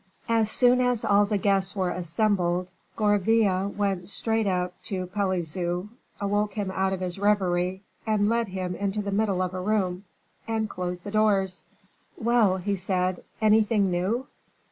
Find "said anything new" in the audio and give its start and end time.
12.75-14.25